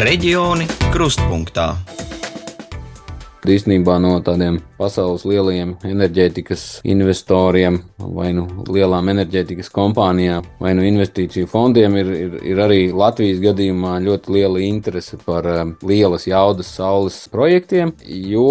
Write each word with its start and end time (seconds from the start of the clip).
Reģioni 0.00 0.64
krustpunktā. 0.94 1.74
Īstenībā 3.44 3.98
no 4.00 4.14
tādiem 4.24 4.56
pasaules 4.78 5.26
lielajiem 5.28 5.74
enerģētikas 5.84 6.62
investoriem 6.88 7.76
vai 8.16 8.30
nu 8.32 8.46
lielām 8.72 9.10
enerģētikas 9.12 9.68
kompānijām 9.74 10.48
vai 10.62 10.72
nu 10.78 10.86
investīciju 10.88 11.50
fondiem 11.52 11.98
ir, 12.00 12.14
ir, 12.16 12.38
ir 12.48 12.62
arī 12.64 12.80
Latvijas 12.96 13.44
gadījumā 13.44 13.98
ļoti 14.06 14.34
liela 14.38 14.64
interese 14.64 15.20
par 15.20 15.50
um, 15.52 15.76
lielas 15.84 16.24
jaudas 16.30 16.72
saules 16.80 17.20
projektiem, 17.28 17.92
jo, 18.32 18.48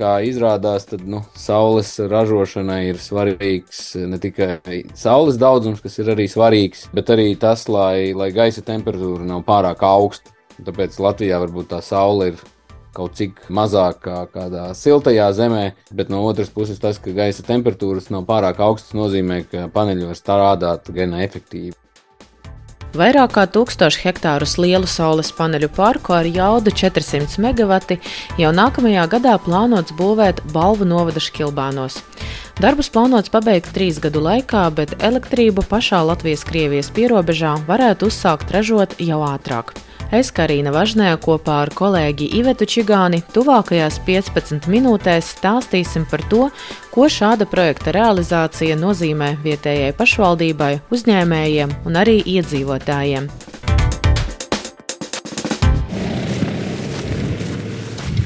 kā 0.00 0.16
izrādās, 0.24 0.88
tad 0.88 1.04
nu, 1.04 1.20
saules 1.36 1.92
ražošanai 2.00 2.86
ir 2.94 3.04
svarīgs 3.04 3.84
ne 4.00 4.24
tikai 4.24 4.86
saules 4.96 5.36
daudzums, 5.36 5.84
kas 5.84 6.00
ir 6.00 6.14
arī 6.16 6.24
svarīgs, 6.24 6.88
bet 6.96 7.12
arī 7.12 7.34
tas, 7.36 7.68
lai, 7.68 8.14
lai 8.16 8.32
gaisa 8.32 8.64
temperatūra 8.64 9.28
nav 9.28 9.44
pārāk 9.44 9.84
augsta. 9.84 10.39
Tāpēc 10.66 10.98
Latvijā 11.00 11.40
varbūt 11.42 11.70
tā 11.72 11.80
saule 11.84 12.32
ir 12.32 12.40
kaut 12.94 13.14
cik 13.18 13.44
mazāk 13.54 14.00
kā 14.04 14.22
kādā 14.32 14.70
siltajā 14.74 15.28
zemē, 15.36 15.64
bet 15.94 16.10
no 16.10 16.24
otras 16.26 16.50
puses 16.50 16.80
tas, 16.82 16.98
ka 16.98 17.14
gaisa 17.14 17.46
temperatūras 17.46 18.10
nav 18.10 18.26
pārāk 18.30 18.58
augstas, 18.64 18.96
nozīmē, 18.98 19.44
ka 19.50 19.68
paneļi 19.74 20.10
var 20.10 20.18
strādāt 20.18 20.90
gan 20.94 21.14
efektīvi. 21.20 21.76
Vairāk 22.90 23.36
kā 23.36 23.44
1000 23.46 24.00
hektārus 24.02 24.56
lielu 24.58 24.88
saules 24.90 25.28
paneļu 25.38 25.68
parku 25.76 26.10
ar 26.16 26.26
jaudu 26.26 26.72
400 26.74 27.38
MW 27.38 27.98
jau 28.42 28.50
nākamajā 28.50 29.04
gadā 29.12 29.36
plānots 29.44 29.94
būvēt 29.94 30.42
Balvu 30.50 30.88
novada 30.90 31.22
Škilbānos. 31.22 32.00
Darbus 32.58 32.90
plānots 32.90 33.30
pabeigt 33.30 33.70
trīs 33.76 34.02
gadu 34.02 34.24
laikā, 34.24 34.64
bet 34.74 34.96
elektrību 34.98 35.62
pašā 35.70 36.02
Latvijas-Krievijas 36.08 36.90
pierobežā 36.96 37.54
varētu 37.70 38.10
uzsākt 38.10 38.50
ražot 38.50 38.98
jau 38.98 39.22
ātrāk. 39.28 39.70
Es, 40.10 40.32
Karina 40.34 40.72
Važnē, 40.74 41.12
kopā 41.22 41.60
ar 41.62 41.70
kolēģi 41.70 42.26
Ivetu 42.40 42.66
Čigāni, 42.66 43.20
tuvākajās 43.30 44.00
15 44.08 44.66
minūtēs 44.66 45.28
stāstīsim 45.36 46.02
par 46.10 46.24
to, 46.32 46.48
ko 46.90 47.06
šāda 47.06 47.46
projekta 47.46 47.94
realizācija 47.94 48.74
nozīmē 48.74 49.36
vietējai 49.44 49.92
pašvaldībai, 49.94 50.72
uzņēmējiem 50.90 51.76
un 51.86 52.00
arī 52.02 52.16
iedzīvotājiem. 52.26 53.30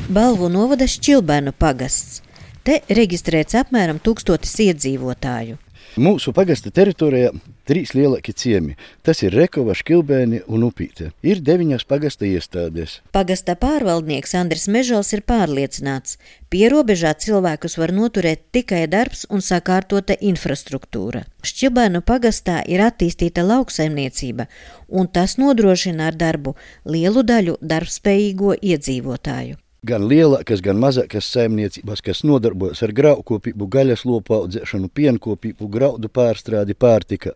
Balvu 0.08 0.48
novada 0.48 0.88
Šķilbēnu 0.88 1.52
pagasts. 1.52 2.22
Te 2.64 2.80
reģistrēts 2.88 3.60
apmēram 3.60 4.00
tūkstotis 4.00 4.56
iedzīvotāju. 4.70 5.60
Mūsu 5.95 6.33
pagasta 6.34 6.73
teritorijā 6.75 7.28
trīs 7.70 7.92
lielākie 7.95 8.33
ciemi. 8.34 8.73
Tas 9.06 9.20
ir 9.23 9.34
Rekova, 9.39 9.77
Škilbēni 9.78 10.41
un 10.50 10.64
Upīte. 10.67 11.12
Ir 11.23 11.39
deviņas 11.39 11.87
pagasta 11.87 12.27
iestādes. 12.27 12.97
Pagasta 13.14 13.55
pārvaldnieks 13.55 14.34
Andris 14.34 14.67
Mežals 14.67 15.12
ir 15.15 15.22
pārliecināts, 15.22 16.19
pierobežā 16.50 17.15
cilvēkus 17.15 17.78
var 17.78 17.95
noturēt 17.95 18.42
tikai 18.50 18.84
darbs 18.91 19.22
un 19.31 19.39
sakārtota 19.39 20.19
infrastruktūra. 20.19 21.28
Šķibēnu 21.47 22.03
pagastā 22.03 22.65
ir 22.67 22.83
attīstīta 22.83 23.47
lauksaimniecība, 23.47 24.48
un 24.91 25.06
tas 25.06 25.39
nodrošina 25.39 26.11
ar 26.11 26.19
darbu 26.19 26.56
lielu 26.91 27.22
daļu 27.22 27.61
darbspējīgo 27.62 28.56
iedzīvotāju 28.59 29.62
gan 29.86 30.06
lielākas, 30.08 30.62
gan 30.64 30.80
mazākas 30.80 31.28
saimniecības, 31.34 32.02
kas 32.04 32.22
nodarbojas 32.27 32.82
ar 32.86 32.92
graukopību, 32.96 33.68
gaļas 33.70 34.04
lopu 34.08 34.36
audzēšanu, 34.38 34.91
pienkopību, 34.94 35.68
graudu 35.70 36.10
pārstrādi, 36.12 36.76
pārtika. 36.76 37.34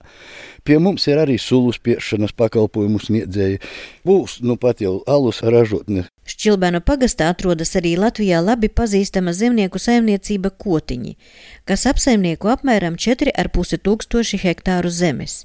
Pie 0.64 0.78
mums 0.82 1.06
ir 1.08 1.20
arī 1.22 1.38
sulu 1.40 1.72
spiešanas 1.77 2.34
pakalpojumu 2.36 3.00
sniedzēji. 3.02 3.60
Būs 4.08 4.40
nu 4.45 4.58
pat 4.61 4.83
jau 4.84 4.98
alus 5.06 5.42
ražotne. 5.45 6.08
Šķilbēnu 6.28 6.83
pagastā 6.84 7.30
atrodas 7.33 7.70
arī 7.78 7.95
Latvijā 7.96 8.42
labi 8.45 8.68
pazīstama 8.68 9.33
zemnieku 9.33 9.80
saimniecība 9.80 10.50
Kotiņi, 10.52 11.14
kas 11.64 11.86
apsaimnieko 11.89 12.50
apmēram 12.52 12.98
4,5 13.00 13.78
tūkstoši 13.86 14.40
hektāru 14.42 14.92
zemes. 14.92 15.39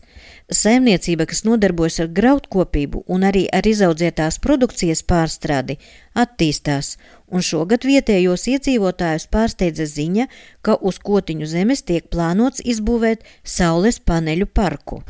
Saimniecība, 0.51 1.23
kas 1.29 1.45
nodarbojas 1.47 2.01
ar 2.03 2.11
graudkopību 2.11 3.05
un 3.07 3.23
arī 3.23 3.45
ar 3.47 3.63
izaudzētās 3.63 4.41
produkcijas 4.43 5.05
pārstrādi, 5.07 5.77
attīstās, 6.19 6.92
un 7.33 7.43
šogad 7.45 7.85
vietējos 7.87 8.45
iedzīvotājus 8.51 9.27
pārsteidza 9.33 9.87
ziņa, 9.89 10.27
ka 10.65 10.75
uz 10.81 10.99
kotiņu 11.03 11.49
zemes 11.49 11.83
tiek 11.87 12.07
plānots 12.13 12.63
izbūvēt 12.63 13.25
saules 13.43 13.99
paneļu 13.99 14.47
parku. 14.53 15.01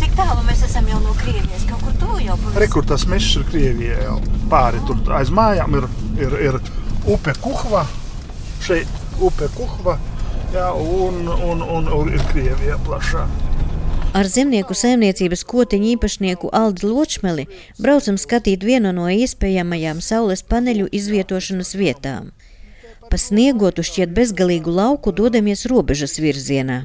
Cik 0.00 0.16
tālu 0.18 0.44
mēs 0.46 0.64
esam 0.68 0.88
jau 0.90 1.00
no 1.04 1.14
Krievijas? 1.20 1.66
Kaut 1.70 1.84
kur 1.86 1.98
tuvu 2.00 2.22
jau 2.26 2.36
pavisam? 2.38 2.60
Rekur 2.64 2.88
tas 2.88 3.06
mežs 3.10 3.36
ir 3.40 3.46
Krievijā 3.50 3.98
jau 4.06 4.18
pāri. 4.52 4.82
Tur 4.88 5.16
aiz 5.18 5.32
mājām 5.34 5.78
ir, 5.80 5.88
ir, 6.22 6.38
ir 6.50 6.60
upe 7.10 7.34
Kuhva, 7.42 7.86
šeit 8.62 9.20
upe 9.22 9.48
Kuhva, 9.56 9.98
jā, 10.54 10.68
un, 10.72 11.24
un, 11.32 11.62
un, 11.62 11.90
un 12.00 12.12
ir 12.12 12.22
Krievija 12.32 12.78
plašā. 12.86 13.26
Ar 14.12 14.28
zemnieku 14.28 14.74
saimniecības 14.76 15.40
kotiņu 15.48 15.86
īpašnieku 15.94 16.50
Aldi 16.52 16.84
Ločmeli 16.84 17.46
braucam 17.80 18.18
skatīt 18.20 18.60
vienu 18.68 18.90
no 18.92 19.06
iespējamajām 19.08 20.02
saules 20.04 20.42
paneļu 20.44 20.90
izvietošanas 20.92 21.72
vietām. 21.80 22.26
Pa 23.08 23.16
sniegotu 23.16 23.80
šķiet 23.88 24.12
bezgalīgu 24.12 24.74
lauku 24.76 25.14
dodamies 25.16 25.64
robežas 25.72 26.18
virzienā. 26.20 26.82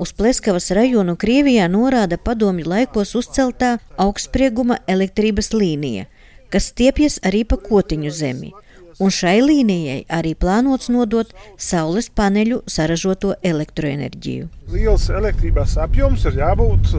Uz 0.00 0.14
Pleskavas 0.16 0.70
rajonu 0.72 1.18
Krievijā 1.20 1.68
norāda 1.68 2.16
padomju 2.16 2.72
laikos 2.72 3.12
uzceltā 3.20 3.74
augstsprieguma 4.00 4.80
elektrības 4.88 5.52
līnija, 5.52 6.08
kas 6.48 6.72
stiepjas 6.72 7.20
arī 7.28 7.44
pa 7.44 7.60
kotiņu 7.60 8.16
zemi 8.22 8.54
un 9.00 9.12
šai 9.14 9.38
līnijai 9.44 10.02
arī 10.12 10.34
plānots 10.38 10.90
nodot 10.92 11.32
saules 11.56 12.10
paneļu 12.16 12.60
saražoto 12.70 13.34
elektroenerģiju. 13.52 14.48
Liels 14.74 15.08
elektrības 15.10 15.78
apjoms 15.82 16.26
ir 16.28 16.38
jābūt 16.42 16.92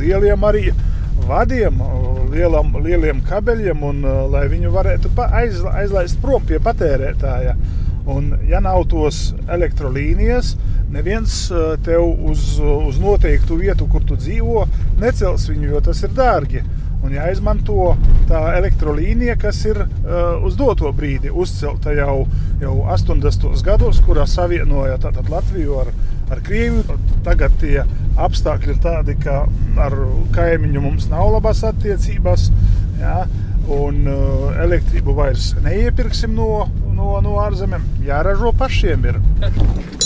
lieliem 0.00 0.44
arī 0.48 0.72
vadiem, 1.28 1.78
lielam, 2.32 2.74
lieliem 2.82 3.22
kabeļiem, 3.28 3.86
un 3.86 4.02
lai 4.32 4.46
viņu 4.50 4.72
varētu 4.74 5.12
aiz, 5.28 5.62
aizlaist 5.70 6.20
prom 6.22 6.44
pie 6.48 6.60
patērētāja. 6.62 7.56
Un, 8.12 8.32
ja 8.50 8.58
nav 8.58 8.88
tos 8.90 9.28
elektrolīnijas, 9.46 10.56
neviens 10.90 11.44
tev 11.86 12.02
uz, 12.02 12.56
uz 12.58 12.98
noteiktu 12.98 13.60
vietu, 13.60 13.86
kur 13.86 14.02
tu 14.02 14.18
dzīvo, 14.18 14.64
necels 14.98 15.46
viņu, 15.46 15.68
jo 15.70 15.82
tas 15.86 16.02
ir 16.02 16.16
dārgi 16.16 16.64
un 17.02 17.14
jāizmanto 17.14 17.92
tā 18.30 18.40
elektrolīnija, 18.58 19.36
kas 19.40 19.60
ir 19.68 19.82
uh, 19.84 20.42
uz 20.46 20.56
doto 20.58 20.90
brīdi 20.96 21.32
uzcelta 21.32 21.94
jau, 21.96 22.24
jau 22.62 22.74
80. 22.94 23.48
gados, 23.66 24.00
kurā 24.06 24.26
savienoja 24.30 24.98
tātad, 25.02 25.30
Latviju 25.32 25.80
ar, 25.82 25.92
ar 26.30 26.42
Krieviju. 26.46 26.98
Tagad 27.26 27.54
tie 27.62 27.82
apstākļi 28.20 28.74
ir 28.74 28.82
tādi, 28.82 29.16
ka 29.22 29.44
ar 29.82 29.98
kaimiņu 30.34 30.84
mums 30.84 31.08
nav 31.12 31.32
labas 31.36 31.64
attiecības. 31.68 32.50
Jā, 33.02 33.24
un 33.72 34.06
uh, 34.10 34.52
elektrību 34.62 35.16
vairs 35.18 35.52
neiepirksim 35.64 36.34
no, 36.38 36.68
no, 36.94 37.16
no 37.24 37.38
ārzemēm. 37.46 37.86
Jāražo 38.06 38.54
pašiem. 38.58 39.10
Ir. 39.12 40.01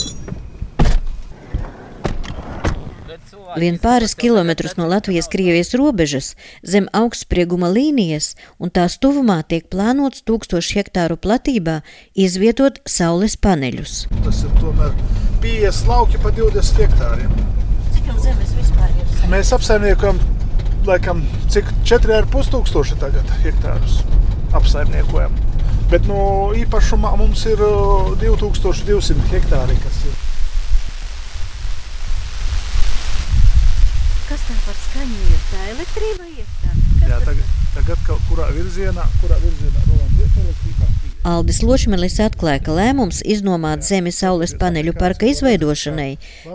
Vien 3.57 3.79
pāris 3.81 4.13
kilometrus 4.13 4.75
no 4.77 4.85
Latvijas-Krievijas 4.91 5.71
robežas, 5.81 6.27
zem 6.61 6.91
augstsprieguma 6.93 7.71
līnijas, 7.73 8.35
un 8.61 8.69
tās 8.69 8.99
tuvumā 9.01 9.39
tiek 9.49 9.65
plānots 9.73 10.21
tūkstošu 10.29 10.77
hektāru 10.77 11.17
platībā 11.17 11.79
izvietot 12.13 12.83
saules 12.85 13.39
paneļus. 13.41 13.95
Tas 14.27 14.43
ir 14.45 14.53
tomēr 14.61 14.93
50 15.41 15.89
lauki 15.89 16.21
pa 16.21 16.35
20 16.37 16.83
hektāriem. 16.85 17.33
Cik 17.97 18.13
jau 18.13 18.19
zemes 18.27 18.53
vispār 18.59 18.93
ir? 18.93 19.25
Mēs 19.33 19.55
apsaimniekojam 19.57 20.21
laikam 20.87 21.25
cik 21.49 21.73
4,5 21.89 22.53
tūkstoši 22.53 23.01
tagad 23.01 23.35
hektārus 23.41 24.03
apsaimniekojam. 24.61 25.33
Bet 25.89 26.05
no 26.11 26.53
īpašumā 26.61 27.17
mums 27.17 27.49
ir 27.49 27.65
2200 28.21 29.31
hektāri, 29.33 29.81
kas 29.81 30.05
ir. 30.11 30.26
Kas 34.37 34.51
tā 34.51 34.55
par 34.67 34.75
skaņu 34.77 35.21
ir? 35.33 35.39
Tā 35.49 35.61
elektrība 35.71 36.27
iestā? 36.29 36.75
Jā, 37.09 37.23
tagad, 37.25 37.55
tagad 37.73 38.05
kurā 38.29 38.51
virzienā, 38.59 39.09
kurā 39.23 39.41
virzienā 39.41 39.89
rolam 39.89 40.13
elektrībā. 40.45 41.06
Aldis 41.27 41.59
Lošmelis 41.67 42.21
atklāja, 42.23 42.61
ka 42.63 42.75
lēmums 42.77 43.19
iznomāt 43.27 43.83
zemi 43.83 44.13
saules 44.15 44.53
paneļu 44.61 44.93
parka 44.95 45.27
izveidošanai 45.27 46.13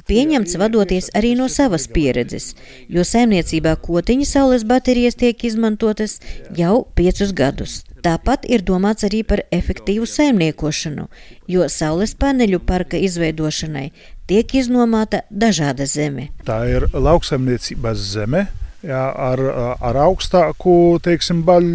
pieņemts 0.08 0.56
vadoties 0.62 1.10
arī 1.18 1.34
no 1.36 1.50
savas 1.52 1.90
pieredzes, 1.92 2.54
jo 2.88 3.04
saimniecībā 3.04 3.74
kotiņa 3.84 4.28
saules 4.30 4.64
baterijas 4.70 5.20
tiek 5.20 5.44
izmantotas 5.50 6.22
jau 6.56 6.86
piecus 6.96 7.36
gadus. 7.36 7.82
Tāpat 8.02 8.48
ir 8.48 8.64
domāts 8.64 9.04
arī 9.04 9.26
par 9.28 9.44
efektīvu 9.52 10.08
saimniekošanu, 10.08 11.10
jo 11.52 11.68
saules 11.68 12.16
paneļu 12.16 12.64
parka 12.64 12.96
izveidošanai 12.96 13.90
tiek 14.32 14.56
iznomāta 14.56 15.26
dažāda 15.30 15.84
zeme. 15.84 16.30
Tā 16.48 16.64
ir 16.72 16.88
lauksaimniecības 16.96 18.08
zeme, 18.16 18.48
jā, 18.86 19.04
ar, 19.30 19.42
ar 19.82 20.00
augstāku, 20.06 20.76
teiksim, 21.06 21.44
baļ, 21.48 21.70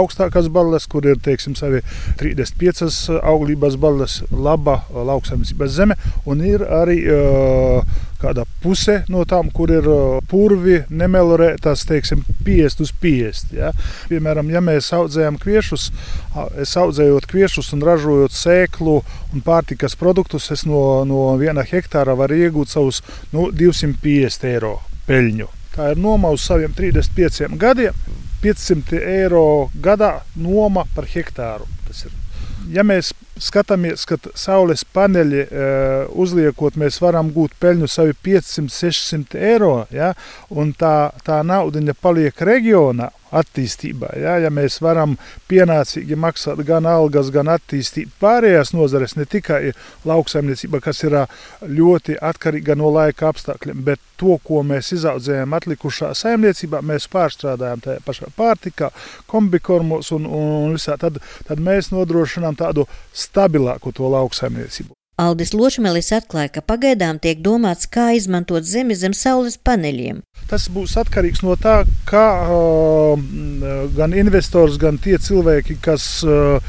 augstākās 0.00 0.48
balles, 0.52 0.86
kur 0.90 1.06
ir 1.08 1.20
teiksim, 1.22 1.56
35 1.56 3.18
auglības 3.18 3.78
balles, 3.82 4.20
laba 4.30 4.82
lauksaimniecības 4.92 5.76
zeme, 5.76 5.98
un 6.28 6.42
ir 6.46 6.64
arī 6.66 6.98
uh, 7.10 8.00
kāda 8.22 8.44
puse 8.62 9.00
no 9.12 9.24
tām, 9.28 9.50
kur 9.54 9.72
ir 9.74 9.86
purvi, 10.30 10.82
nemelorētas, 10.90 11.86
teiksim, 11.88 12.22
50 12.46 12.84
uz 12.84 12.92
50. 13.02 13.54
Ja? 13.58 13.72
Piemēram, 14.10 14.50
ja 14.52 14.62
mēs 14.64 14.92
audzējam 14.96 15.38
kviešus, 15.42 15.88
es 16.62 16.76
audzējot 16.78 17.26
kviešus 17.30 17.72
un 17.76 17.82
ražojot 17.86 18.36
sēklu 18.36 19.00
un 19.32 19.46
pārtikas 19.46 19.98
produktus, 19.98 20.50
es 20.54 20.66
no, 20.68 21.02
no 21.08 21.32
viena 21.40 21.66
hektāra 21.66 22.16
varu 22.18 22.38
iegūt 22.44 22.72
savus 22.72 23.02
nu, 23.34 23.50
250 23.50 24.48
eiro 24.52 24.78
peļņu. 25.08 25.61
Tā 25.72 25.92
ir 25.92 26.00
noma 26.00 26.32
uz 26.34 26.44
saviem 26.44 26.72
35 26.76 27.56
gadiem. 27.60 27.96
500 28.42 28.98
eiro 28.98 29.70
gadā 29.80 30.16
noma 30.34 30.84
par 30.96 31.06
hektāru. 31.06 31.68
Ja 32.72 32.82
mēs 32.82 33.12
skatāmies, 33.42 34.06
ka 34.08 34.18
saules 34.38 34.84
paneļi 34.94 35.46
uzliekot, 36.22 36.78
mēs 36.80 37.00
varam 37.02 37.32
gūt 37.34 37.56
peļņu 37.62 37.90
savi 37.90 38.16
500-600 38.24 39.42
eiro, 39.52 39.74
ja, 39.94 40.12
un 40.50 40.74
tā, 40.78 41.12
tā 41.26 41.42
nauda 41.46 41.82
paliek 42.02 42.38
reģionā 42.40 43.10
attīstībā. 43.32 44.12
Ja, 44.20 44.36
ja 44.42 44.50
mēs 44.52 44.78
varam 44.84 45.16
pienācīgi 45.50 46.16
maksāt 46.20 46.60
gan 46.68 46.86
algas, 46.88 47.32
gan 47.32 47.48
attīstīt 47.52 48.12
pārējās 48.20 48.74
nozares, 48.76 49.16
ne 49.16 49.26
tikai 49.28 49.72
lauksaimniecība, 50.08 50.82
kas 50.84 51.02
ir 51.06 51.16
ļoti 51.64 52.18
atkarīga 52.20 52.76
no 52.78 52.92
laika 52.92 53.30
apstākļiem, 53.32 53.84
bet 53.86 54.02
to, 54.20 54.36
ko 54.44 54.62
mēs 54.66 54.92
izaudzējam 54.94 55.56
atlikušā 55.56 56.12
saimniecībā, 56.18 56.82
mēs 56.86 57.08
pārstrādājam 57.12 57.82
tajā 57.86 58.04
pašā 58.06 58.28
pārtikā, 58.36 58.92
kombikormos 59.30 60.12
un, 60.14 60.28
un 60.28 60.76
visā, 60.76 60.98
tad, 61.00 61.18
tad 61.48 61.62
mēs 61.62 61.90
nodrošinām 61.94 62.58
tādu 62.60 62.86
stabilāku 63.32 63.92
to 63.96 64.10
lauksaimniecību. 64.12 64.92
Aldis 65.20 65.52
Ločmelis 65.52 66.08
atklāja, 66.16 66.48
ka 66.54 66.62
pagaidām 66.64 67.18
tiek 67.20 67.42
domāts, 67.44 67.84
kā 67.84 68.10
izmantot 68.16 68.64
zemi 68.64 68.96
zem 68.96 69.12
saules 69.12 69.58
paneļiem. 69.60 70.22
Tas 70.48 70.70
būs 70.72 70.96
atkarīgs 71.00 71.44
no 71.44 71.54
tā, 71.60 71.82
kā 72.08 72.26
uh, 72.48 73.20
gan 73.96 74.16
investors, 74.16 74.78
gan 74.80 74.96
tie 74.98 75.18
cilvēki, 75.20 75.76
kas 75.84 76.06
uh, 76.24 76.64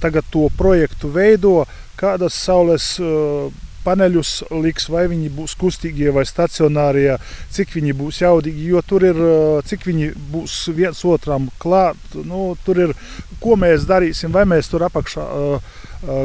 tagad 0.00 0.24
to 0.32 0.48
projektu 0.56 1.12
veido, 1.12 1.66
kādas 2.00 2.34
saules 2.34 2.96
uh, 2.98 3.52
paneļus 3.84 4.32
liks, 4.62 4.88
vai 4.88 5.04
viņi 5.10 5.28
būs 5.36 5.54
kustīgie 5.60 6.14
vai 6.16 6.24
stacionārie, 6.26 7.18
cik 7.52 7.76
viņi 7.76 7.94
būs 7.98 8.22
jaudīgi, 8.22 8.66
jo 8.72 8.82
tur 8.86 9.04
ir, 9.04 9.22
cik 9.68 9.86
viņi 9.90 10.12
būs 10.32 10.58
viens 10.72 11.04
otram 11.04 11.50
klāt, 11.62 11.98
nu, 12.14 12.52
tur 12.64 12.86
ir, 12.86 12.96
ko 13.42 13.58
mēs 13.58 13.84
darīsim, 13.90 14.32
vai 14.32 14.46
mēs 14.48 14.70
tur 14.70 14.86
apakšā 14.86 15.26
uh, 15.26 15.80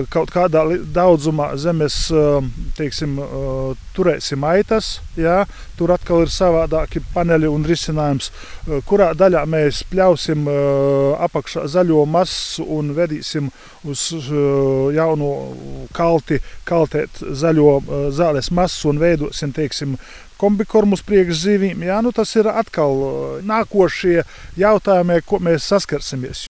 kaut 0.09 0.31
kādā 0.33 0.63
daudzumā 0.93 1.51
zemes 1.61 2.07
eh, 2.09 2.45
teiksim, 2.77 3.17
eh, 3.21 3.85
turēsim 3.93 4.43
aitas. 4.47 4.97
Jā, 5.17 5.43
tur 5.77 5.93
atkal 5.93 6.23
ir 6.25 6.33
savādāki 6.33 7.01
paneļi 7.13 7.49
un 7.49 7.65
risinājums, 7.65 8.29
kurā 8.89 9.11
daļā 9.17 9.43
mēs 9.49 9.83
pļausim 9.89 10.45
apakšā 11.25 11.65
zaļo 11.73 12.03
masu 12.09 12.65
un 12.77 12.91
vedīsim 12.97 13.49
uz 13.87 14.03
jauno 14.93 15.31
kalti, 15.97 16.39
kaltēt 16.69 17.21
zaļo 17.21 18.11
zāles 18.13 18.51
masu 18.53 18.91
un 18.93 19.01
veidosim, 19.01 19.53
teiksim, 19.57 19.97
kombikormus 20.37 21.05
priekšzīvīm. 21.05 21.85
Jā, 21.89 22.01
nu 22.05 22.13
tas 22.13 22.35
ir 22.37 22.49
atkal 22.53 23.41
nākošie 23.45 24.21
jautājumi, 24.61 25.21
ko 25.25 25.41
mēs 25.41 25.69
saskarsimies. 25.73 26.47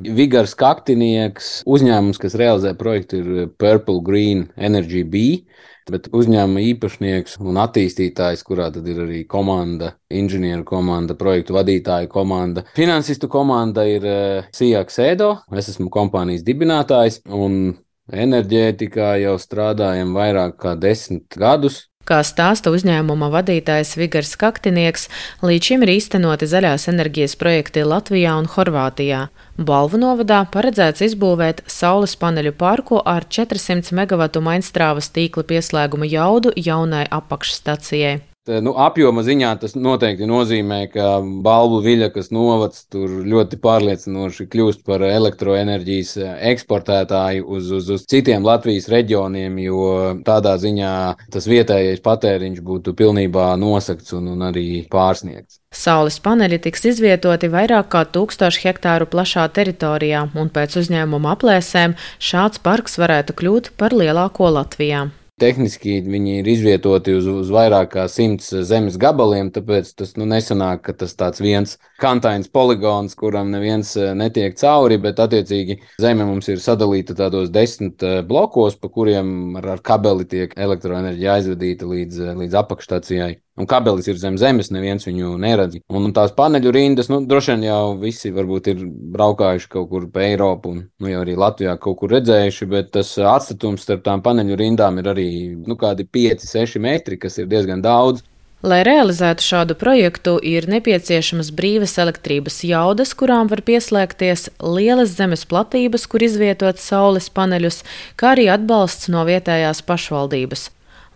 Vigars 0.00 0.54
Kaktinieks, 0.58 1.60
uzņēmums, 1.68 2.20
kas 2.20 2.36
realizē 2.38 2.72
projektu, 2.78 3.20
ir 3.20 3.50
Purple 3.60 4.00
Green 4.06 4.48
Energy 4.56 5.04
B. 5.04 5.42
Bet 5.90 6.06
uzņēmuma 6.14 6.62
īpašnieks 6.70 7.38
un 7.42 7.58
attīstītājs, 7.58 8.44
kurā 8.46 8.68
tad 8.70 8.86
ir 8.86 9.00
arī 9.02 9.24
komanda, 9.26 9.94
inženieru 10.12 10.62
komanda, 10.68 11.16
projektu 11.18 11.56
vadītāja 11.56 12.06
komanda, 12.12 12.62
finansistu 12.76 13.30
komanda, 13.32 13.86
ir 13.88 14.06
eh, 14.06 14.50
Sijaks 14.54 15.00
Edo. 15.02 15.32
Es 15.56 15.72
esmu 15.72 15.90
kompānijas 15.90 16.44
dibinātājs 16.46 17.22
un 17.26 17.74
enerģētikā 18.10 19.16
jau 19.24 19.36
strādājam 19.40 20.14
vairāk 20.14 20.58
kā 20.62 20.76
desmit 20.78 21.26
gadus. 21.38 21.89
Kā 22.08 22.22
stāsta 22.26 22.72
uzņēmuma 22.74 23.28
vadītājs 23.30 23.92
Vigars 24.00 24.32
Kaktinieks, 24.40 25.04
līdz 25.44 25.68
šim 25.68 25.84
ir 25.84 25.92
īstenoti 25.98 26.48
zaļās 26.48 26.88
enerģijas 26.90 27.36
projekti 27.38 27.84
Latvijā 27.86 28.32
un 28.40 28.48
Horvātijā. 28.50 29.26
Balvu 29.60 30.00
novadā 30.00 30.40
paredzēts 30.54 31.04
izbūvēt 31.10 31.62
saules 31.70 32.16
paneļu 32.16 32.56
parku 32.56 33.02
ar 33.04 33.28
400 33.28 33.92
MW 33.92 34.42
mainstrāvas 34.48 35.12
tīkla 35.12 35.46
pieslēguma 35.52 36.08
jaudu 36.08 36.56
jaunai 36.56 37.04
apakšstacijai. 37.20 38.29
Nu, 38.64 38.72
apjoma 38.74 39.22
ziņā 39.22 39.52
tas 39.62 39.76
noteikti 39.78 40.26
nozīmē, 40.26 40.80
ka 40.90 41.20
Balbu 41.44 41.80
Viļakas 41.84 42.32
novads 42.34 42.82
tur 42.90 43.20
ļoti 43.26 43.60
pārliecinoši 43.62 44.46
kļūst 44.50 44.82
par 44.86 45.04
elektroenerģijas 45.06 46.16
eksportētāju 46.50 47.46
uz, 47.46 47.70
uz, 47.78 47.90
uz 47.94 48.06
citiem 48.10 48.46
Latvijas 48.46 48.88
reģioniem, 48.90 49.60
jo 49.62 49.84
tādā 50.26 50.56
ziņā 50.60 50.94
tas 51.30 51.46
vietējais 51.50 52.02
patēriņš 52.04 52.64
būtu 52.66 52.96
pilnībā 52.98 53.52
nosakts 53.60 54.16
un, 54.18 54.32
un 54.34 54.48
arī 54.50 54.66
pārsniegts. 54.90 55.60
Saules 55.70 56.18
paneļi 56.18 56.58
tiks 56.66 56.88
izvietoti 56.90 57.46
vairāk 57.52 57.92
kā 57.92 58.02
tūkstošu 58.16 58.64
hektāru 58.64 59.06
plašā 59.06 59.46
teritorijā, 59.54 60.26
un 60.34 60.50
pēc 60.50 60.74
uzņēmuma 60.82 61.36
aplēsēm 61.36 61.94
šāds 62.18 62.58
parks 62.64 62.98
varētu 62.98 63.38
kļūt 63.38 63.72
par 63.78 63.94
lielāko 63.94 64.50
Latvijā. 64.58 65.06
Tehniski 65.40 66.00
viņi 66.04 66.40
ir 66.42 66.48
izvietoti 66.52 67.14
uz, 67.16 67.28
uz 67.28 67.52
vairāk 67.54 67.94
kā 67.94 68.06
simts 68.12 68.50
zemes 68.68 68.98
gabaliem, 69.00 69.48
tāpēc 69.54 69.94
tas 69.96 70.12
nu, 70.20 70.28
nesanāk, 70.28 70.82
ka 70.84 70.96
tas 71.02 71.16
tāds 71.16 71.40
viens 71.40 71.78
kantains 72.00 72.48
poligons, 72.48 73.14
kuram 73.18 73.50
neviens 73.52 73.92
eh, 73.98 74.12
netiek 74.16 74.56
cauri, 74.58 74.98
bet 75.02 75.20
attiecīgi 75.22 75.78
zeme 76.00 76.26
mums 76.28 76.48
ir 76.50 76.62
sadalīta 76.62 77.16
tādos 77.18 77.50
desmit 77.52 78.02
eh, 78.06 78.20
blokos, 78.26 78.78
pa 78.80 78.90
kuriem 78.92 79.58
ar, 79.60 79.68
ar 79.76 79.84
kabeli 79.84 80.26
tiek 80.28 80.56
elektroenerģija 80.56 81.36
aizvedīta 81.36 81.88
līdz, 81.90 82.20
eh, 82.24 82.34
līdz 82.40 82.58
apakšstacijai. 82.62 83.30
Un 83.60 83.68
kabelis 83.68 84.06
ir 84.08 84.16
zem 84.16 84.38
zemes, 84.40 84.70
neviens 84.72 85.04
viņu 85.04 85.34
neredz. 85.42 85.80
Un 85.92 86.14
tās 86.16 86.32
paneļu 86.32 86.72
rindas, 86.72 87.10
nu, 87.12 87.18
droši 87.28 87.52
vien 87.52 87.66
jau 87.66 87.82
visi 88.00 88.32
varbūt 88.32 88.70
ir 88.72 88.84
braukājuši 89.16 89.68
kaut 89.74 89.90
kur 89.90 90.06
pa 90.14 90.24
Eiropu, 90.30 90.72
un 90.72 90.82
nu, 90.88 91.10
jau 91.10 91.20
arī 91.26 91.36
Latvijā 91.36 91.76
kaut 91.82 91.98
kur 92.00 92.14
redzējuši, 92.14 92.70
bet 92.72 92.92
tas 92.96 93.12
atstatums 93.18 93.84
starp 93.84 94.06
tām 94.06 94.24
paneļu 94.24 94.56
rindām 94.62 95.02
ir 95.02 95.12
arī 95.12 95.28
nu, 95.60 95.76
kādi 95.76 96.08
5-6 96.08 96.80
metri, 96.80 97.20
kas 97.20 97.36
ir 97.42 97.50
diezgan 97.52 97.84
daudz. 97.84 98.24
Lai 98.60 98.82
realizētu 98.84 99.40
šādu 99.40 99.74
projektu, 99.80 100.34
ir 100.44 100.66
nepieciešamas 100.68 101.48
brīvas 101.56 101.94
elektrības 102.02 102.58
jaudas, 102.68 103.14
kurām 103.16 103.48
var 103.48 103.62
pieslēgties 103.64 104.50
lielas 104.60 105.14
zemes 105.16 105.46
platības, 105.48 106.04
kur 106.04 106.20
izvietot 106.26 106.76
saules 106.76 107.30
paneļus, 107.32 107.80
kā 108.20 108.34
arī 108.34 108.50
atbalsts 108.52 109.08
no 109.08 109.24
vietējās 109.24 109.80
pašvaldības. 109.88 110.66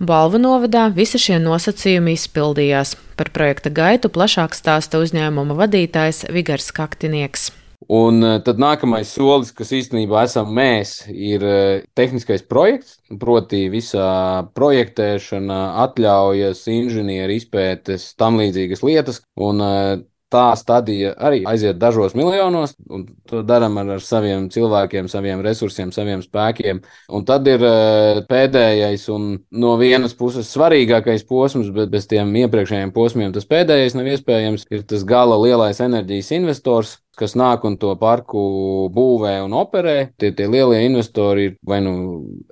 Balvu 0.00 0.40
novadā 0.40 0.86
visi 0.96 1.20
šie 1.20 1.36
nosacījumi 1.42 2.16
izpildījās. 2.16 2.96
Par 3.20 3.28
projekta 3.36 3.70
gaitu 3.70 4.08
plašāk 4.08 4.56
stāsta 4.56 5.04
uzņēmuma 5.04 5.54
vadītājs 5.60 6.24
Vigars 6.32 6.72
Kaktinieks. 6.72 7.50
Un 7.92 8.22
eh, 8.24 8.38
tad 8.44 8.60
nākamais 8.60 9.10
solis, 9.12 9.52
kas 9.52 9.72
īstenībā 9.76 10.24
esam 10.24 10.52
mēs, 10.56 11.02
ir 11.10 11.44
eh, 11.44 11.84
tehniskais 11.96 12.44
projekts, 12.48 12.96
proti, 13.20 13.66
visā 13.72 14.46
projektēšana, 14.56 15.60
atļaujas, 15.84 16.64
inženieru 16.72 17.36
izpētes, 17.36 18.14
tam 18.16 18.40
līdzīgas 18.40 18.84
lietas. 18.86 19.20
Un 19.36 19.60
eh, 19.60 20.02
tā 20.32 20.46
stadija 20.58 21.12
arī 21.20 21.42
aiziet 21.46 21.76
dažos 21.78 22.16
miljonos, 22.18 22.72
un 22.90 23.04
to 23.28 23.44
darām 23.46 23.76
ar, 23.78 23.92
ar 23.98 24.02
saviem 24.02 24.48
cilvēkiem, 24.50 25.06
saviem 25.12 25.44
resursiem, 25.44 25.92
saviem 25.94 26.24
spēkiem. 26.24 26.80
Un 27.14 27.28
tad 27.28 27.46
ir 27.46 27.62
pēdējais 28.26 29.06
un 29.14 29.28
no 29.52 29.76
vienas 29.78 30.16
puses 30.18 30.50
svarīgākais 30.50 31.22
posms, 31.28 31.70
bet 31.76 31.92
bez 31.92 32.08
tiem 32.10 32.32
iepriekšējiem 32.46 32.96
posmiem 32.96 33.36
tas 33.36 33.46
pēdējais 33.46 33.94
nav 33.94 34.10
iespējams, 34.16 34.66
ir 34.74 34.82
tas 34.90 35.06
gala 35.06 35.38
lielais 35.44 35.84
enerģijas 35.84 36.32
investors, 36.40 36.96
kas 37.18 37.34
nāk 37.38 37.64
un 37.68 37.76
to 37.80 37.92
parku 38.00 38.42
būvē 38.94 39.36
un 39.44 39.56
operē. 39.58 39.96
Tie, 40.18 40.32
tie 40.36 40.48
lielie 40.50 40.82
investori 40.86 41.48
ir 41.48 41.56
vai 41.66 41.80
nu 41.84 41.94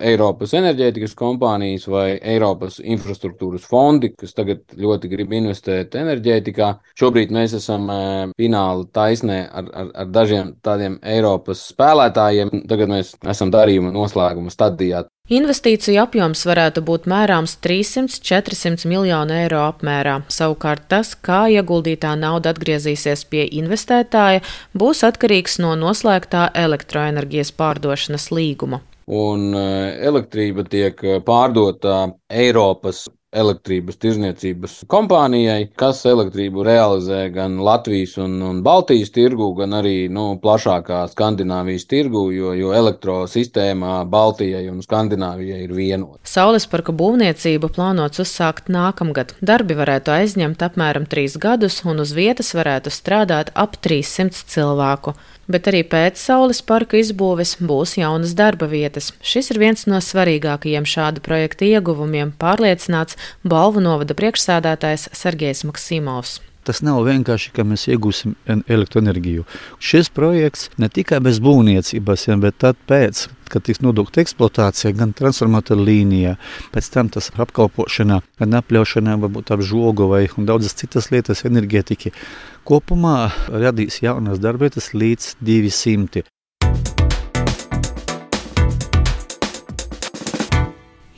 Eiropas 0.00 0.54
enerģētikas 0.58 1.16
kompānijas 1.18 1.88
vai 1.90 2.16
Eiropas 2.18 2.78
infrastruktūras 2.82 3.66
fondi, 3.68 4.12
kas 4.18 4.36
tagad 4.36 4.64
ļoti 4.78 5.10
grib 5.12 5.34
investēt 5.38 5.96
enerģētikā. 5.98 6.72
Šobrīd 6.98 7.32
mēs 7.34 7.56
esam 7.58 7.88
e, 7.92 8.00
fināla 8.38 8.88
taisnē 8.94 9.40
ar, 9.48 9.70
ar, 9.72 9.92
ar 10.04 10.12
dažiem 10.12 10.54
tādiem 10.64 10.98
Eiropas 11.02 11.66
spēlētājiem. 11.72 12.52
Tagad 12.70 12.92
mēs 12.92 13.16
esam 13.34 13.52
darījuma 13.54 13.94
noslēguma 13.94 14.52
stadijā. 14.52 15.06
Investīciju 15.32 15.96
apjoms 16.02 16.42
varētu 16.44 16.82
būt 16.84 17.06
mērāms 17.08 17.54
300-400 17.64 18.84
miljonu 18.90 19.32
eiro 19.32 19.62
apmērā. 19.64 20.18
Savukārt 20.28 20.84
tas, 20.92 21.14
kā 21.16 21.46
ieguldītā 21.54 22.10
nauda 22.20 22.52
atgriezīsies 22.52 23.22
pie 23.32 23.46
investētāja, 23.62 24.42
būs 24.76 25.00
atkarīgs 25.08 25.56
no 25.64 25.72
noslēgtā 25.80 26.50
elektroenerģijas 26.64 27.54
pārdošanas 27.56 28.28
līguma. 28.34 28.82
Un 29.08 29.48
eh, 29.56 30.04
elektrība 30.10 30.66
tiek 30.68 31.00
pārdota 31.24 32.10
Eiropas 32.28 33.06
elektrības 33.32 33.96
tirzniecības 33.96 34.74
kompānijai, 34.92 35.70
kas 35.78 36.02
elektrību 36.08 36.64
realizē 36.66 37.22
gan 37.32 37.56
Latvijas 37.64 38.18
un, 38.20 38.36
un 38.44 38.60
Baltijas 38.64 39.12
tirgu, 39.14 39.48
gan 39.56 39.72
arī 39.78 40.10
nu, 40.12 40.34
plašākā 40.42 41.02
Skandināvijas 41.14 41.88
tirgu, 41.88 42.26
jo, 42.34 42.52
jo 42.56 42.74
elektrosistēmā 42.76 44.02
Baltijai 44.12 44.66
un 44.72 44.82
Skandināvijai 44.84 45.62
ir 45.64 45.74
vienota. 45.76 46.20
Saules 46.28 46.68
parka 46.68 46.92
būvniecību 46.96 47.72
plānots 47.72 48.20
uzsākt 48.22 48.68
nākamgad. 48.72 49.36
Darbi 49.40 49.78
varētu 49.80 50.12
aizņemt 50.12 50.64
apmēram 50.68 51.08
trīs 51.08 51.38
gadus, 51.40 51.80
un 51.88 52.04
uz 52.04 52.12
vietas 52.16 52.52
varētu 52.56 52.92
strādāt 52.92 53.54
ap 53.56 53.80
300 53.80 54.44
cilvēku 54.52 55.16
bet 55.48 55.70
arī 55.70 55.82
pēc 55.86 56.20
Saules 56.20 56.62
parka 56.62 57.00
izbūves 57.00 57.56
būs 57.60 57.96
jaunas 57.98 58.36
darba 58.38 58.68
vietas. 58.70 59.12
Šis 59.24 59.52
ir 59.54 59.62
viens 59.62 59.86
no 59.90 59.98
svarīgākajiem 60.02 60.86
šāda 60.86 61.24
projekta 61.24 61.66
ieguvumiem, 61.68 62.36
pārliecināts 62.38 63.18
balvu 63.42 63.82
novada 63.84 64.14
priekšsādātājs 64.18 65.10
Sergejs 65.16 65.64
Maksimovs. 65.68 66.40
Tas 66.62 66.78
nav 66.86 67.00
vienkārši, 67.08 67.50
ka 67.56 67.64
mēs 67.66 67.88
iegūsim 67.90 68.36
elektroenerģiju. 68.46 69.44
Šis 69.82 70.10
projekts 70.14 70.68
ne 70.78 70.86
tikai 70.92 71.18
bez 71.24 71.40
būvniecības, 71.42 72.26
bet 72.42 72.60
tad 72.62 72.78
pēc, 72.86 73.24
kad 73.50 73.66
tiks 73.66 73.82
nodokta 73.82 74.22
eksploatācija, 74.22 74.94
gan 74.96 75.14
transformatora 75.16 75.82
līnijā, 75.82 76.36
pēc 76.74 76.90
tam 76.94 77.10
tas 77.12 77.32
apkalpošanā, 77.34 78.20
gan 78.38 78.58
apļaušanā, 78.60 79.16
varbūt 79.24 79.50
ap 79.54 79.64
žogu 79.66 80.06
vai 80.12 80.28
daudzas 80.36 80.78
citas 80.78 81.10
lietas 81.10 81.42
enerģētiki. 81.48 82.14
Kopumā 82.68 83.32
radīs 83.50 83.98
jaunas 84.04 84.38
darbvietas 84.42 84.92
līdz 84.94 85.34
200. 85.42 86.22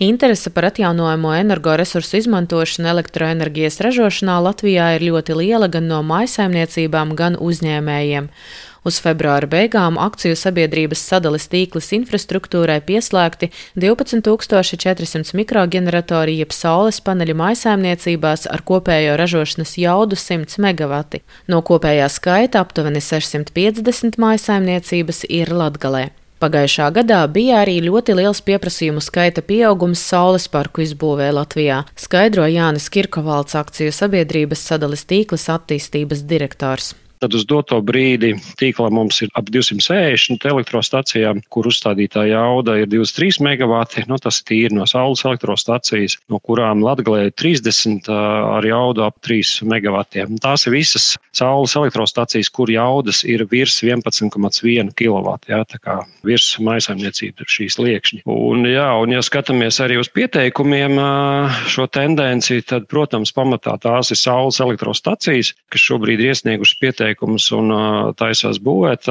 Interese 0.05 0.51
par 0.51 0.65
atjaunojamo 0.65 1.31
energoresursu 1.35 2.19
izmantošanu 2.19 2.89
elektroenerģijas 2.91 3.79
ražošanā 3.87 4.35
Latvijā 4.45 4.91
ir 4.99 5.05
ļoti 5.07 5.37
liela 5.39 5.69
gan 5.73 5.87
no 5.89 6.03
maisaimniecībām, 6.05 7.15
gan 7.17 7.39
uzņēmējiem. 7.41 8.27
Uz 8.85 8.99
februāra 9.01 9.49
beigām 9.49 9.97
akciju 9.97 10.37
sabiedrības 10.37 11.01
sadales 11.09 11.47
tīklas 11.49 11.89
infrastruktūrai 11.97 12.83
pieslēgti 12.85 13.49
12400 13.81 15.33
mikroģeneratori 15.41 16.37
jeb 16.43 16.53
saules 16.53 17.01
paneļu 17.07 17.39
maisaimniecībās 17.41 18.45
ar 18.53 18.65
kopējo 18.73 19.15
ražošanas 19.23 19.73
jaudu 19.81 20.21
100 20.21 20.61
MW. 20.67 21.23
No 21.49 21.63
kopējā 21.65 22.11
skaita 22.13 22.61
aptuveni 22.61 23.01
650 23.01 24.21
maisaimniecības 24.21 25.25
ir 25.31 25.55
Latgalē. 25.63 26.11
Pagājušā 26.45 26.91
gadā 26.93 27.23
bija 27.33 27.63
arī 27.63 27.79
ļoti 27.87 28.19
liels 28.19 28.43
pieprasījumu 28.45 29.01
skaita 29.01 29.41
pieaugums 29.47 30.03
saules 30.11 30.45
parku 30.53 30.83
izbūvē 30.85 31.31
Latvijā, 31.33 31.79
skaidro 31.97 32.45
Jānis 32.53 32.91
Kirkovalds 32.93 33.57
akciju 33.57 33.95
sabiedrības 33.97 34.67
sadales 34.69 35.07
tīklas 35.09 35.49
attīstības 35.55 36.27
direktors. 36.29 36.93
Tad 37.23 37.35
uz 37.37 37.47
doto 37.49 37.79
brīdi 37.85 38.35
tīklā 38.61 38.91
mums 38.93 39.21
ir 39.25 39.31
ap 39.39 39.47
260 39.53 40.45
elektrostacijām, 40.51 41.41
kur 41.53 41.69
uzstādītā 41.71 42.27
jauda 42.29 42.77
ir 42.83 42.91
23 42.91 43.41
MW. 43.45 43.81
Nu, 44.11 44.19
tas 44.21 44.41
ir 44.41 44.49
tīri 44.51 44.77
no 44.77 44.87
saules 44.91 45.23
elektrostacijas, 45.25 46.19
no 46.29 46.41
kurām 46.43 46.83
Latvijā 46.85 47.29
ir 47.29 47.35
30 47.39 48.11
ar 48.11 48.67
jaudu 48.67 49.07
ap 49.07 49.21
3 49.25 49.63
MW. 49.65 50.03
Tās 50.43 50.67
ir 50.67 50.75
visas 50.75 51.15
saules 51.35 51.77
elektrostacijas, 51.79 52.51
kur 52.53 52.73
jaudas 52.73 53.23
ir 53.25 53.47
virs 53.51 53.79
11,1 53.87 54.93
kW. 54.99 55.37
Jā, 55.49 55.63
tā 55.71 55.81
kā 55.81 56.01
virs 56.27 56.51
maisaimniecības 56.61 57.57
šīs 57.57 57.79
liekšņi. 57.81 58.23
Un, 58.31 58.67
jā, 58.69 58.89
un 59.01 59.15
ja 59.15 59.23
skatāmies 59.25 59.81
arī 59.85 60.01
uz 60.03 60.11
pieteikumiem 60.13 60.99
šo 61.71 61.87
tendenci, 61.95 62.61
tad, 62.67 62.89
protams, 62.91 63.33
pamatā 63.35 63.79
tās 63.81 64.13
ir 64.13 64.21
saules 64.21 64.61
elektrostacijas, 64.65 65.55
kas 65.73 65.89
šobrīd 65.89 66.21
ir 66.21 66.35
iesniegušas 66.35 66.81
pieteikumus 66.83 67.04
pieteikumus 67.05 67.51
un 67.53 67.73
taisās 68.17 68.59
būvēt. 68.63 69.09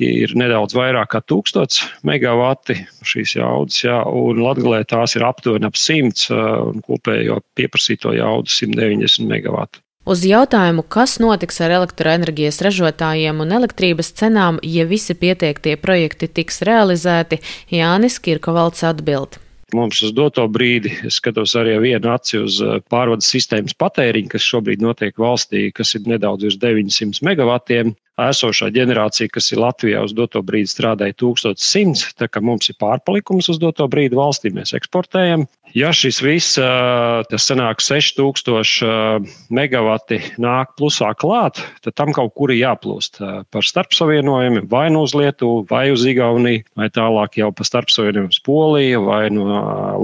Ir 0.00 0.34
nedaudz 0.34 0.74
vairāk 0.74 1.12
kā 1.12 1.20
1000 1.20 2.02
megawati 2.06 2.78
šīs 3.04 3.36
jaudas, 3.36 3.82
jā, 3.84 4.00
un 4.08 4.40
Latgalē 4.40 4.84
tās 4.88 5.16
ir 5.16 5.24
aptuveni 5.24 5.68
ap 5.68 5.76
100 5.76 6.32
un 6.70 6.82
kopējo 6.84 7.42
pieprasīto 7.54 8.14
jaudu 8.16 8.48
190 8.48 9.28
megawatu. 9.28 9.80
Uz 10.04 10.20
jautājumu, 10.28 10.82
kas 10.84 11.16
notiks 11.16 11.62
ar 11.64 11.72
elektroenerģijas 11.78 12.60
ražotājiem 12.60 13.40
un 13.40 13.54
elektrības 13.56 14.12
cenām, 14.18 14.58
ja 14.60 14.84
visi 14.84 15.16
pieteiktie 15.16 15.78
projekti 15.80 16.28
tiks 16.28 16.60
realizēti, 16.60 17.40
Jānis 17.72 18.20
Kirkovalds 18.20 18.84
atbild. 18.84 19.40
Mums 19.74 20.02
uz 20.06 20.12
doto 20.14 20.44
brīdi 20.50 20.92
es 21.08 21.18
skatos 21.18 21.56
arī 21.58 21.74
vienu 21.82 22.12
aci 22.12 22.38
uz 22.38 22.60
eh, 22.62 22.78
pārvades 22.92 23.30
sistēmas 23.34 23.74
patēriņu, 23.80 24.30
kas 24.34 24.46
šobrīd 24.46 24.84
notiek 24.84 25.18
valstī, 25.18 25.66
kas 25.74 25.96
ir 25.98 26.06
nedaudz 26.10 26.46
virs 26.46 26.60
900 26.62 27.24
megavatiem 27.26 27.94
esošā 28.20 28.70
ģenerācija, 28.74 29.32
kas 29.32 29.50
ir 29.52 29.60
Latvijā 29.62 30.04
uz 30.06 30.14
doto 30.14 30.42
brīdi 30.46 30.70
strādāja 30.70 31.16
1100, 31.18 32.14
tā 32.18 32.28
kā 32.30 32.42
mums 32.44 32.70
ir 32.70 32.78
pārpalikums 32.80 33.50
uz 33.50 33.58
doto 33.62 33.86
brīdi 33.90 34.18
valstī, 34.18 34.52
mēs 34.54 34.74
eksportējam. 34.78 35.46
Ja 35.74 35.90
šis 35.90 36.20
viss, 36.22 36.54
tas 36.54 37.46
sanāk 37.48 37.80
6000 37.82 39.24
megawati 39.50 40.20
nāk 40.38 40.76
plusā 40.78 41.10
klāt, 41.18 41.58
tad 41.82 41.96
tam 41.98 42.12
kaut 42.14 42.30
kur 42.38 42.52
ir 42.54 42.60
jāplūst 42.60 43.18
par 43.50 43.66
starpsavienojumiem, 43.66 44.68
vai 44.70 44.86
nu 44.94 45.02
uz 45.02 45.16
Lietuvu, 45.18 45.64
vai 45.70 45.88
uz 45.90 46.06
Igauniju, 46.06 46.62
vai 46.78 46.86
tālāk 46.94 47.40
jau 47.40 47.50
pa 47.50 47.66
starpsavienojumu 47.66 48.30
uz 48.30 48.38
Poliju, 48.46 49.02
vai 49.08 49.24
no 49.34 49.48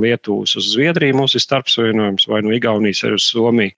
Lietuvas 0.03 0.57
uz 0.59 0.73
Zviedriju 0.75 1.21
mums 1.23 1.39
ir 1.39 1.47
starpsavienojums, 1.47 2.27
vai 2.27 2.43
no 2.43 2.57
Igaunijas 2.57 3.05
arī 3.07 3.21
uz 3.21 3.31
Somiju. 3.31 3.77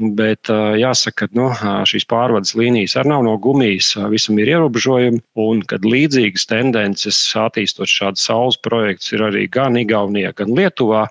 Bet 0.00 0.48
jāsaka, 0.48 1.26
ka 1.28 1.36
nu, 1.36 1.50
šīs 1.86 2.06
pārvades 2.08 2.54
līnijas 2.56 2.96
arī 2.96 3.10
nav 3.12 3.26
no 3.26 3.34
gumijas, 3.38 3.92
visam 4.10 4.38
ir 4.40 4.48
ierobežojumi. 4.54 5.20
Un 5.44 5.60
kad 5.68 5.84
līdzīgas 5.84 6.48
tendences 6.48 7.18
attīstot 7.36 7.90
šādu 7.90 8.22
saules 8.22 8.56
projektus 8.64 9.12
ir 9.12 9.26
arī 9.28 9.44
gan 9.52 9.76
Igaunijā, 9.76 10.32
gan 10.38 10.54
Lietuvā. 10.56 11.06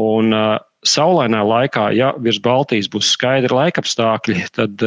Un, 0.00 0.34
Saulainā 0.80 1.42
laikā, 1.44 1.90
ja 1.92 2.14
virs 2.24 2.38
Baltijas 2.40 2.88
būs 2.88 3.10
skaidri 3.12 3.52
laikapstākļi, 3.52 4.46
tad, 4.56 4.80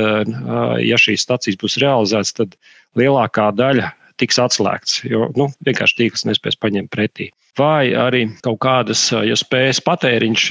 ja 0.82 0.98
šīs 0.98 1.22
stacijas 1.22 1.60
būs 1.62 1.78
realizētas, 1.84 2.34
tad 2.40 2.56
lielākā 2.98 3.52
daļa 3.54 3.92
tiks 4.18 4.40
atslēgts, 4.42 5.04
jo 5.06 5.28
nu, 5.38 5.52
vienkārši 5.66 6.00
tīkls 6.00 6.26
nespēs 6.26 6.58
paņemt 6.58 6.90
pretī. 6.94 7.30
Vai 7.60 7.94
arī 7.94 8.26
kaut 8.42 8.58
kādas, 8.66 9.06
ja 9.14 9.38
spējas 9.38 9.84
patēriņš 9.86 10.48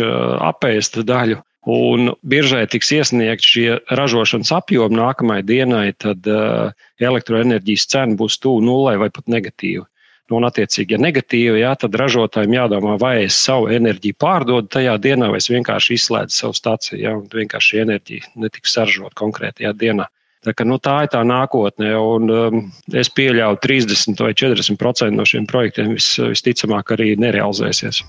apēst 0.47 1.01
daļu 1.09 1.41
un 1.67 2.13
biržai 2.27 2.65
tiks 2.71 2.91
iesniegt 2.97 3.47
šie 3.47 3.79
ražošanas 3.91 4.51
apjomi 4.57 4.99
nākamajai 4.99 5.47
dienai, 5.47 5.87
tad 5.95 6.27
uh, 6.27 6.75
elektroenerģijas 6.99 7.89
cena 7.93 8.19
būs 8.19 8.41
tuvu 8.43 8.65
nulai 8.67 8.99
vai 8.99 9.11
pat 9.15 9.31
negatīva. 9.31 9.87
Nu, 10.31 10.39
un, 10.39 10.47
attiecīgi, 10.47 10.95
ja 10.95 11.03
negatīvi, 11.03 11.61
jā, 11.61 11.75
tad 11.77 11.97
ražotājiem 11.99 12.55
jādomā, 12.57 12.95
vai 13.01 13.27
es 13.27 13.37
savu 13.37 13.67
enerģiju 13.75 14.17
pārdodu 14.23 14.71
tajā 14.79 14.95
dienā, 15.03 15.29
vai 15.29 15.43
es 15.43 15.51
vienkārši 15.51 15.99
izslēdzu 15.99 16.39
savu 16.39 16.57
stāciju, 16.57 17.01
jā, 17.03 17.15
un 17.19 17.27
vienkārši 17.29 17.83
enerģija 17.83 18.33
netiks 18.41 18.73
saržot 18.79 19.13
konkrētajā 19.19 19.75
dienā. 19.77 20.09
Tā, 20.43 20.55
ka, 20.59 20.65
nu, 20.67 20.79
tā 20.83 21.03
ir 21.05 21.13
tā 21.13 21.21
nākotne, 21.27 21.93
un 21.95 22.33
um, 22.35 22.63
es 22.99 23.11
pieļauju, 23.15 23.61
30 23.63 24.25
vai 24.25 24.33
40% 24.35 25.15
no 25.15 25.27
šiem 25.29 25.45
projektiem 25.51 25.93
vis, 25.99 26.15
visticamāk 26.19 26.97
arī 26.97 27.13
nerealizēsies. 27.21 28.01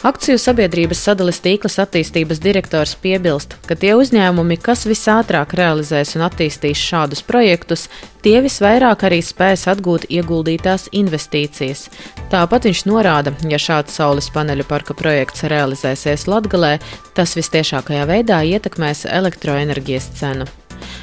Akciju 0.00 0.38
sabiedrības 0.40 1.02
sadales 1.04 1.42
tīklas 1.44 1.74
attīstības 1.82 2.38
direktors 2.40 2.94
piebilst, 3.02 3.58
ka 3.68 3.76
tie 3.76 3.90
uzņēmumi, 4.00 4.56
kas 4.64 4.86
visātrāk 4.88 5.52
realizēs 5.58 6.14
un 6.16 6.24
attīstīs 6.24 6.80
šādus 6.80 7.20
projektus, 7.28 7.84
tie 8.24 8.38
visvairāk 8.40 9.04
arī 9.04 9.18
spēs 9.20 9.66
atgūt 9.68 10.08
ieguldītās 10.08 10.88
investīcijas. 10.96 11.90
Tāpat 12.32 12.70
viņš 12.70 12.82
norāda, 12.88 13.36
ja 13.44 13.60
šāds 13.60 14.00
saules 14.00 14.32
paneļu 14.32 14.64
parka 14.72 14.96
projekts 14.96 15.44
realizēsies 15.52 16.24
Latgalē, 16.32 16.78
tas 17.12 17.36
vistiešākajā 17.36 18.08
veidā 18.08 18.40
ietekmēs 18.56 19.04
elektroenerģijas 19.04 20.10
cenu. 20.16 20.48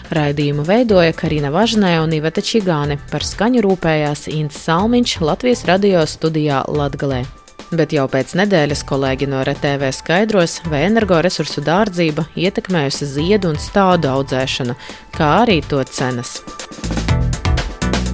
Raidījumu 0.10 0.66
veidoja 0.66 1.14
Karina 1.14 1.54
Važnē 1.54 2.00
un 2.02 2.18
Iveta 2.18 2.42
Čigāne, 2.42 2.98
par 3.12 3.22
skaņu 3.22 3.62
rūpējās 3.62 4.26
Ints 4.34 4.66
Salmiņš 4.66 5.20
Latvijas 5.22 5.68
radio 5.70 6.08
studijā 6.10 6.66
Latgalē 6.66 7.28
bet 7.72 7.94
jau 7.96 8.08
pēc 8.12 8.36
nedēļas 8.40 8.84
kolēģi 8.88 9.30
no 9.32 9.44
RTV 9.44 9.92
skaidros, 9.96 10.60
vai 10.72 10.86
energoresursu 10.88 11.64
dārdzība 11.66 12.28
ietekmējusi 12.40 13.10
ziedu 13.14 13.54
un 13.54 13.62
stādu 13.62 14.12
audzēšanu, 14.12 14.78
kā 15.18 15.32
arī 15.44 15.62
to 15.68 15.84
cenas. 15.84 16.40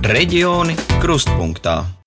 Reģioni 0.03 0.77
krustpunktā. 0.99 2.02